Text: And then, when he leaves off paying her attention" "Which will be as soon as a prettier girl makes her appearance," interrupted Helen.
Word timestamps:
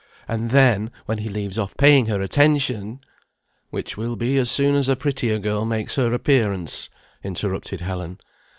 And 0.27 0.49
then, 0.49 0.89
when 1.05 1.19
he 1.19 1.29
leaves 1.29 1.59
off 1.59 1.77
paying 1.77 2.07
her 2.07 2.23
attention" 2.23 3.01
"Which 3.69 3.97
will 3.97 4.15
be 4.15 4.39
as 4.39 4.49
soon 4.49 4.73
as 4.73 4.89
a 4.89 4.95
prettier 4.95 5.37
girl 5.37 5.63
makes 5.63 5.95
her 5.95 6.11
appearance," 6.11 6.89
interrupted 7.23 7.81
Helen. 7.81 8.17